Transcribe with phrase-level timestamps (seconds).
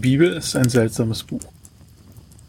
[0.00, 1.44] Die Bibel ist ein seltsames Buch.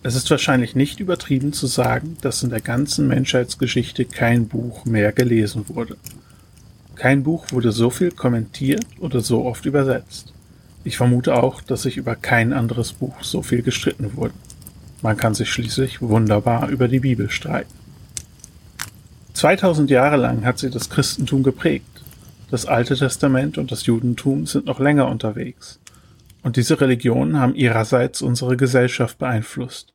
[0.03, 5.11] Es ist wahrscheinlich nicht übertrieben zu sagen, dass in der ganzen Menschheitsgeschichte kein Buch mehr
[5.11, 5.97] gelesen wurde.
[6.95, 10.31] Kein Buch wurde so viel kommentiert oder so oft übersetzt.
[10.85, 14.33] Ich vermute auch, dass sich über kein anderes Buch so viel gestritten wurde.
[15.01, 17.73] Man kann sich schließlich wunderbar über die Bibel streiten.
[19.33, 22.01] 2000 Jahre lang hat sie das Christentum geprägt.
[22.49, 25.80] Das Alte Testament und das Judentum sind noch länger unterwegs.
[26.43, 29.93] Und diese Religionen haben ihrerseits unsere Gesellschaft beeinflusst.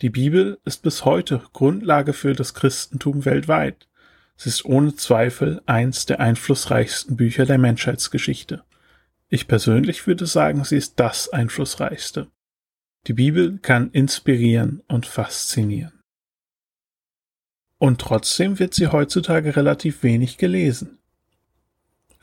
[0.00, 3.88] Die Bibel ist bis heute Grundlage für das Christentum weltweit.
[4.36, 8.64] Sie ist ohne Zweifel eins der einflussreichsten Bücher der Menschheitsgeschichte.
[9.28, 12.28] Ich persönlich würde sagen, sie ist das einflussreichste.
[13.06, 15.92] Die Bibel kann inspirieren und faszinieren.
[17.78, 20.98] Und trotzdem wird sie heutzutage relativ wenig gelesen.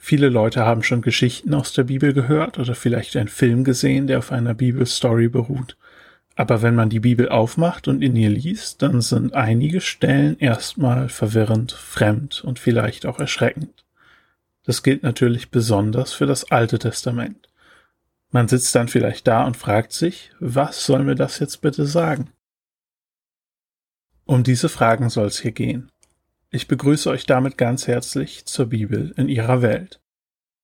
[0.03, 4.17] Viele Leute haben schon Geschichten aus der Bibel gehört oder vielleicht einen Film gesehen, der
[4.17, 5.77] auf einer Bibelstory beruht.
[6.35, 11.07] Aber wenn man die Bibel aufmacht und in ihr liest, dann sind einige Stellen erstmal
[11.07, 13.85] verwirrend, fremd und vielleicht auch erschreckend.
[14.63, 17.47] Das gilt natürlich besonders für das Alte Testament.
[18.31, 22.31] Man sitzt dann vielleicht da und fragt sich, was soll mir das jetzt bitte sagen?
[24.25, 25.91] Um diese Fragen soll es hier gehen.
[26.53, 30.02] Ich begrüße euch damit ganz herzlich zur Bibel in ihrer Welt.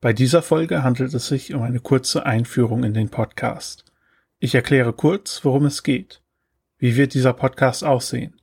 [0.02, 3.86] Bei dieser Folge handelt es sich um eine kurze Einführung in den Podcast.
[4.38, 6.22] Ich erkläre kurz, worum es geht.
[6.78, 8.36] Wie wird dieser Podcast aussehen?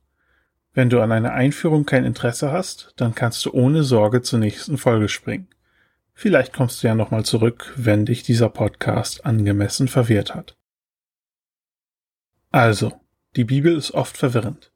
[0.73, 4.79] Wenn du an einer Einführung kein Interesse hast, dann kannst du ohne Sorge zur nächsten
[4.79, 5.47] Folge springen.
[6.15, 10.57] Vielleicht kommst du ja nochmal zurück, wenn dich dieser Podcast angemessen verwirrt hat.
[12.49, 12.99] Also,
[13.35, 14.71] die Bibel ist oft verwirrend.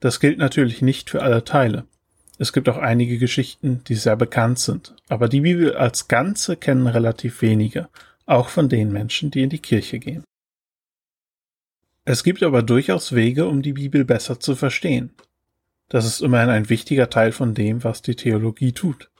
[0.00, 1.86] Das gilt natürlich nicht für alle Teile.
[2.38, 6.86] Es gibt auch einige Geschichten, die sehr bekannt sind, aber die Bibel als Ganze kennen
[6.86, 7.88] relativ wenige,
[8.26, 10.22] auch von den Menschen, die in die Kirche gehen.
[12.04, 15.10] Es gibt aber durchaus Wege, um die Bibel besser zu verstehen.
[15.88, 19.10] Das ist immerhin ein wichtiger Teil von dem, was die Theologie tut.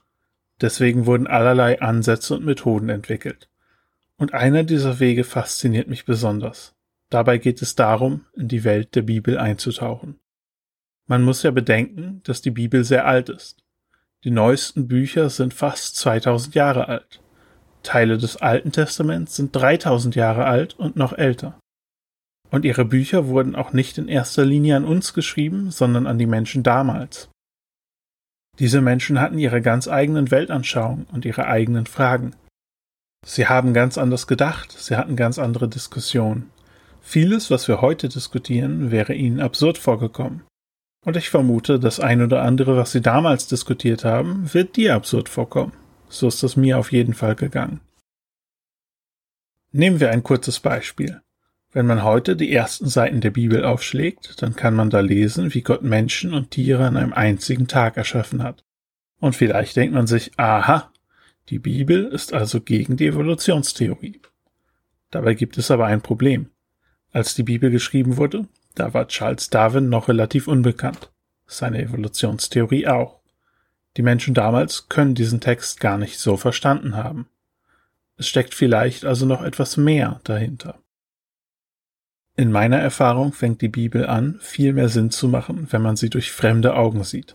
[0.60, 3.48] Deswegen wurden allerlei Ansätze und Methoden entwickelt.
[4.16, 6.75] Und einer dieser Wege fasziniert mich besonders.
[7.10, 10.19] Dabei geht es darum, in die Welt der Bibel einzutauchen.
[11.08, 13.64] Man muss ja bedenken, dass die Bibel sehr alt ist.
[14.24, 17.22] Die neuesten Bücher sind fast 2000 Jahre alt.
[17.82, 21.58] Teile des Alten Testaments sind 3000 Jahre alt und noch älter.
[22.50, 26.26] Und ihre Bücher wurden auch nicht in erster Linie an uns geschrieben, sondern an die
[26.26, 27.30] Menschen damals.
[28.58, 32.34] Diese Menschen hatten ihre ganz eigenen Weltanschauungen und ihre eigenen Fragen.
[33.25, 36.50] Sie haben ganz anders gedacht, sie hatten ganz andere Diskussionen.
[37.00, 40.42] Vieles, was wir heute diskutieren, wäre ihnen absurd vorgekommen.
[41.08, 45.30] Und ich vermute, das ein oder andere, was Sie damals diskutiert haben, wird dir absurd
[45.30, 45.72] vorkommen.
[46.10, 47.80] So ist es mir auf jeden Fall gegangen.
[49.72, 51.22] Nehmen wir ein kurzes Beispiel.
[51.72, 55.62] Wenn man heute die ersten Seiten der Bibel aufschlägt, dann kann man da lesen, wie
[55.62, 58.66] Gott Menschen und Tiere an einem einzigen Tag erschaffen hat.
[59.19, 60.92] Und vielleicht denkt man sich, aha,
[61.48, 64.20] die Bibel ist also gegen die Evolutionstheorie.
[65.10, 66.50] Dabei gibt es aber ein Problem.
[67.12, 68.46] Als die Bibel geschrieben wurde,
[68.78, 71.11] da war Charles Darwin noch relativ unbekannt.
[71.47, 73.21] Seine Evolutionstheorie auch.
[73.97, 77.28] Die Menschen damals können diesen Text gar nicht so verstanden haben.
[78.17, 80.78] Es steckt vielleicht also noch etwas mehr dahinter.
[82.37, 86.11] In meiner Erfahrung fängt die Bibel an, viel mehr Sinn zu machen, wenn man sie
[86.11, 87.34] durch fremde Augen sieht.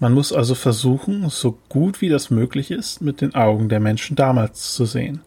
[0.00, 4.16] Man muss also versuchen, so gut wie das möglich ist, mit den Augen der Menschen
[4.16, 5.20] damals zu sehen.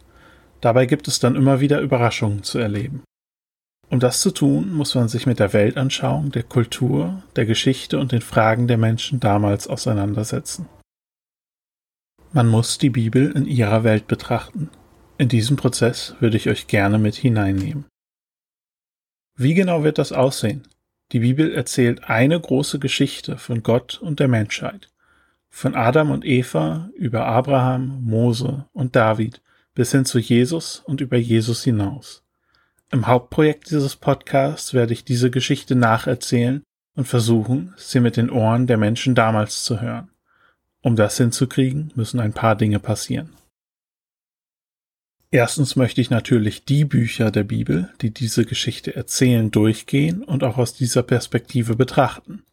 [0.60, 3.02] Dabei gibt es dann immer wieder Überraschungen zu erleben.
[3.90, 8.12] Um das zu tun, muss man sich mit der Weltanschauung, der Kultur, der Geschichte und
[8.12, 10.68] den Fragen der Menschen damals auseinandersetzen.
[12.32, 14.68] Man muss die Bibel in ihrer Welt betrachten.
[15.16, 17.86] In diesem Prozess würde ich euch gerne mit hineinnehmen.
[19.34, 20.68] Wie genau wird das aussehen?
[21.12, 24.90] Die Bibel erzählt eine große Geschichte von Gott und der Menschheit.
[25.48, 29.40] Von Adam und Eva über Abraham, Mose und David
[29.74, 32.22] bis hin zu Jesus und über Jesus hinaus.
[32.90, 36.62] Im Hauptprojekt dieses Podcasts werde ich diese Geschichte nacherzählen
[36.94, 40.10] und versuchen, sie mit den Ohren der Menschen damals zu hören.
[40.80, 43.34] Um das hinzukriegen, müssen ein paar Dinge passieren.
[45.30, 50.56] Erstens möchte ich natürlich die Bücher der Bibel, die diese Geschichte erzählen, durchgehen und auch
[50.56, 52.44] aus dieser Perspektive betrachten.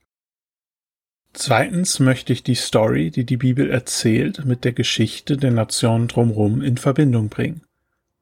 [1.31, 6.61] Zweitens möchte ich die Story, die die Bibel erzählt, mit der Geschichte der Nationen drumherum
[6.61, 7.61] in Verbindung bringen.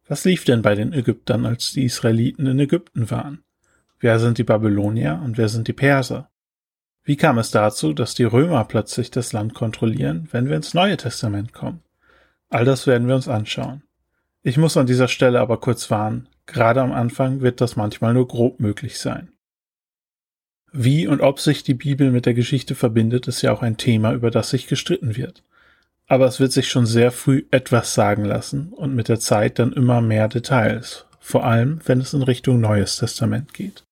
[0.07, 3.43] Was lief denn bei den Ägyptern, als die Israeliten in Ägypten waren?
[3.99, 6.29] Wer sind die Babylonier und wer sind die Perser?
[7.03, 10.97] Wie kam es dazu, dass die Römer plötzlich das Land kontrollieren, wenn wir ins Neue
[10.97, 11.81] Testament kommen?
[12.49, 13.83] All das werden wir uns anschauen.
[14.41, 18.27] Ich muss an dieser Stelle aber kurz warnen, Gerade am Anfang wird das manchmal nur
[18.27, 19.29] grob möglich sein.
[20.71, 24.13] Wie und ob sich die Bibel mit der Geschichte verbindet, ist ja auch ein Thema,
[24.13, 25.43] über das sich gestritten wird.
[26.13, 29.73] Aber es wird sich schon sehr früh etwas sagen lassen und mit der Zeit dann
[29.73, 33.83] immer mehr Details, vor allem wenn es in Richtung Neues Testament geht.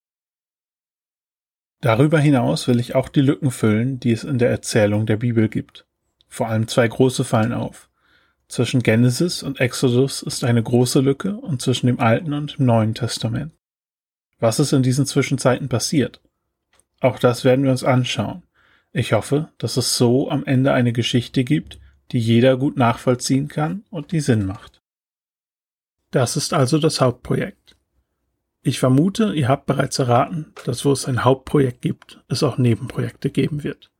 [1.81, 5.49] Darüber hinaus will ich auch die Lücken füllen, die es in der Erzählung der Bibel
[5.49, 5.87] gibt.
[6.27, 7.89] Vor allem zwei große fallen auf.
[8.47, 12.93] Zwischen Genesis und Exodus ist eine große Lücke und zwischen dem Alten und dem Neuen
[12.93, 13.51] Testament.
[14.37, 16.21] Was ist in diesen Zwischenzeiten passiert?
[16.99, 18.43] Auch das werden wir uns anschauen.
[18.91, 21.80] Ich hoffe, dass es so am Ende eine Geschichte gibt,
[22.11, 24.81] die jeder gut nachvollziehen kann und die Sinn macht.
[26.11, 27.77] Das ist also das Hauptprojekt.
[28.63, 33.31] Ich vermute, ihr habt bereits erraten, dass wo es ein Hauptprojekt gibt, es auch Nebenprojekte
[33.31, 33.91] geben wird.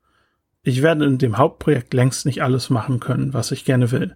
[0.62, 4.16] Ich werde in dem Hauptprojekt längst nicht alles machen können, was ich gerne will.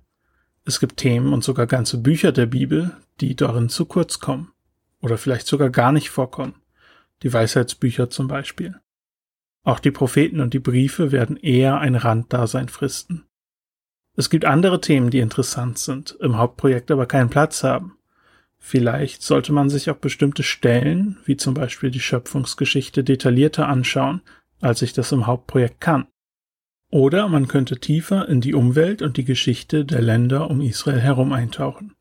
[0.64, 4.52] Es gibt Themen und sogar ganze Bücher der Bibel, die darin zu kurz kommen.
[5.02, 6.56] Oder vielleicht sogar gar nicht vorkommen.
[7.24, 8.76] Die Weisheitsbücher zum Beispiel.
[9.64, 13.26] Auch die Propheten und die Briefe werden eher ein Randdasein fristen.
[14.16, 17.98] Es gibt andere Themen, die interessant sind, im Hauptprojekt aber keinen Platz haben.
[18.58, 24.22] Vielleicht sollte man sich auch bestimmte Stellen, wie zum Beispiel die Schöpfungsgeschichte, detaillierter anschauen,
[24.62, 26.08] als ich das im Hauptprojekt kann.
[26.90, 31.34] Oder man könnte tiefer in die Umwelt und die Geschichte der Länder um Israel herum
[31.34, 31.94] eintauchen.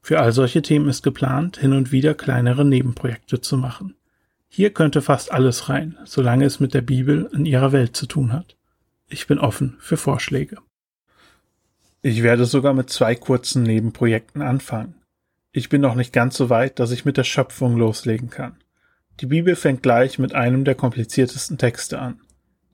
[0.00, 3.94] Für all solche Themen ist geplant, hin und wieder kleinere Nebenprojekte zu machen.
[4.48, 8.32] Hier könnte fast alles rein, solange es mit der Bibel in ihrer Welt zu tun
[8.32, 8.56] hat.
[9.08, 10.58] Ich bin offen für Vorschläge.
[12.04, 14.96] Ich werde sogar mit zwei kurzen Nebenprojekten anfangen.
[15.52, 18.56] Ich bin noch nicht ganz so weit, dass ich mit der Schöpfung loslegen kann.
[19.20, 22.20] Die Bibel fängt gleich mit einem der kompliziertesten Texte an.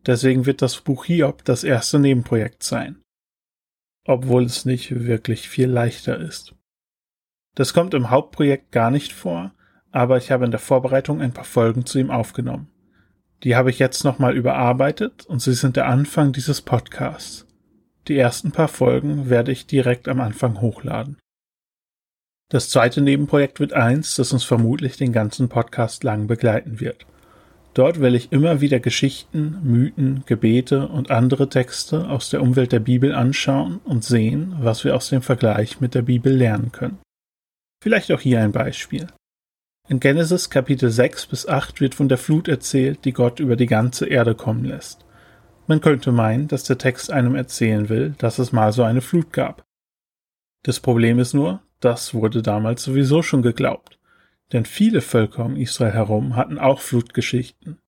[0.07, 3.03] Deswegen wird das Buch Hiob das erste Nebenprojekt sein.
[4.05, 6.55] Obwohl es nicht wirklich viel leichter ist.
[7.55, 9.53] Das kommt im Hauptprojekt gar nicht vor,
[9.91, 12.71] aber ich habe in der Vorbereitung ein paar Folgen zu ihm aufgenommen.
[13.43, 17.48] Die habe ich jetzt nochmal überarbeitet und sie sind der Anfang dieses Podcasts.
[18.09, 21.19] Die ersten paar Folgen werde ich direkt am Anfang hochladen.
[22.51, 27.05] Das zweite Nebenprojekt wird eins, das uns vermutlich den ganzen Podcast lang begleiten wird.
[27.75, 32.81] Dort will ich immer wieder Geschichten, Mythen, Gebete und andere Texte aus der Umwelt der
[32.81, 36.99] Bibel anschauen und sehen, was wir aus dem Vergleich mit der Bibel lernen können.
[37.83, 39.07] Vielleicht auch hier ein Beispiel.
[39.87, 43.67] In Genesis Kapitel 6 bis 8 wird von der Flut erzählt, die Gott über die
[43.67, 45.05] ganze Erde kommen lässt.
[45.69, 49.35] Man könnte meinen, dass der Text einem erzählen will, dass es mal so eine Flut
[49.35, 49.67] gab.
[50.63, 53.99] Das Problem ist nur, das wurde damals sowieso schon geglaubt,
[54.53, 57.79] denn viele Völker um Israel herum hatten auch Flutgeschichten.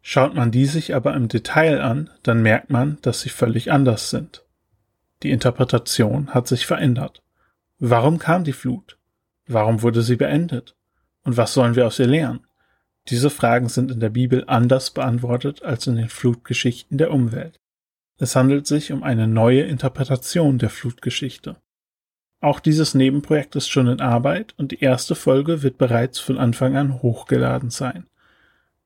[0.00, 4.10] Schaut man die sich aber im Detail an, dann merkt man, dass sie völlig anders
[4.10, 4.44] sind.
[5.24, 7.24] Die Interpretation hat sich verändert.
[7.80, 8.96] Warum kam die Flut?
[9.48, 10.76] Warum wurde sie beendet?
[11.24, 12.43] Und was sollen wir aus ihr lernen?
[13.08, 17.60] Diese Fragen sind in der Bibel anders beantwortet als in den Flutgeschichten der Umwelt.
[18.18, 21.56] Es handelt sich um eine neue Interpretation der Flutgeschichte.
[22.40, 26.76] Auch dieses Nebenprojekt ist schon in Arbeit und die erste Folge wird bereits von Anfang
[26.76, 28.06] an hochgeladen sein.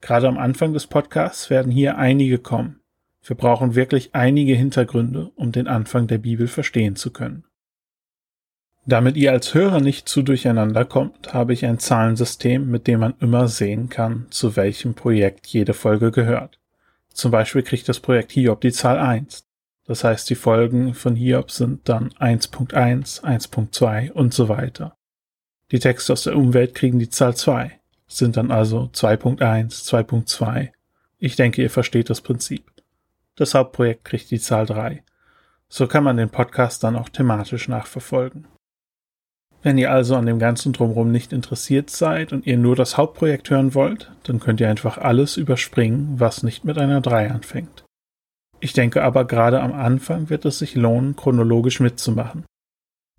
[0.00, 2.80] Gerade am Anfang des Podcasts werden hier einige kommen.
[3.22, 7.44] Wir brauchen wirklich einige Hintergründe, um den Anfang der Bibel verstehen zu können.
[8.88, 13.12] Damit ihr als Hörer nicht zu durcheinander kommt, habe ich ein Zahlensystem, mit dem man
[13.20, 16.58] immer sehen kann, zu welchem Projekt jede Folge gehört.
[17.12, 19.44] Zum Beispiel kriegt das Projekt Hiob die Zahl 1.
[19.84, 24.96] Das heißt, die Folgen von Hiob sind dann 1.1, 1.2 und so weiter.
[25.70, 27.70] Die Texte aus der Umwelt kriegen die Zahl 2,
[28.06, 30.70] sind dann also 2.1, 2.2.
[31.18, 32.64] Ich denke, ihr versteht das Prinzip.
[33.36, 35.04] Das Hauptprojekt kriegt die Zahl 3.
[35.68, 38.46] So kann man den Podcast dann auch thematisch nachverfolgen.
[39.62, 43.50] Wenn ihr also an dem ganzen Drumherum nicht interessiert seid und ihr nur das Hauptprojekt
[43.50, 47.84] hören wollt, dann könnt ihr einfach alles überspringen, was nicht mit einer 3 anfängt.
[48.60, 52.44] Ich denke aber gerade am Anfang wird es sich lohnen, chronologisch mitzumachen.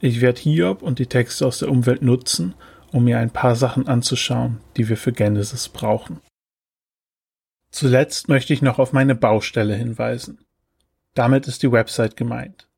[0.01, 2.55] Ich werde Hiob und die Texte aus der Umwelt nutzen,
[2.93, 6.21] um mir ein paar Sachen anzuschauen, die wir für Genesis brauchen.
[7.69, 10.39] Zuletzt möchte ich noch auf meine Baustelle hinweisen.
[11.15, 12.68] Damit ist die Website gemeint.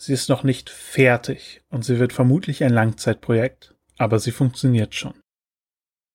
[0.00, 5.14] Sie ist noch nicht fertig und sie wird vermutlich ein Langzeitprojekt, aber sie funktioniert schon.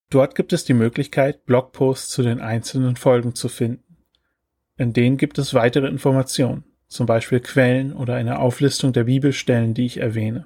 [0.10, 3.86] Dort gibt es die Möglichkeit, Blogposts zu den einzelnen Folgen zu finden
[4.78, 9.86] in denen gibt es weitere Informationen, zum Beispiel Quellen oder eine Auflistung der Bibelstellen, die
[9.86, 10.46] ich erwähne.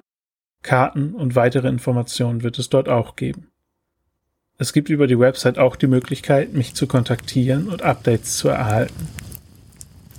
[0.62, 3.48] Karten und weitere Informationen wird es dort auch geben.
[4.58, 9.08] Es gibt über die Website auch die Möglichkeit, mich zu kontaktieren und Updates zu erhalten.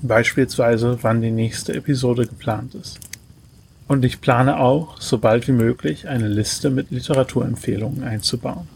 [0.02, 3.00] Beispielsweise, wann die nächste Episode geplant ist.
[3.92, 8.70] Und ich plane auch, so bald wie möglich eine Liste mit Literaturempfehlungen einzubauen.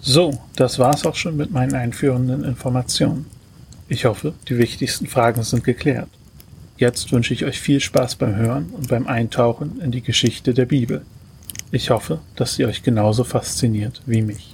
[0.00, 3.26] So, das war's auch schon mit meinen einführenden Informationen.
[3.88, 6.08] Ich hoffe, die wichtigsten Fragen sind geklärt.
[6.76, 10.66] Jetzt wünsche ich euch viel Spaß beim Hören und beim Eintauchen in die Geschichte der
[10.66, 11.02] Bibel.
[11.70, 14.52] Ich hoffe, dass sie euch genauso fasziniert wie mich.